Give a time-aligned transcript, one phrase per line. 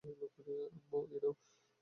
[0.03, 1.33] আম্মু, এই নাও!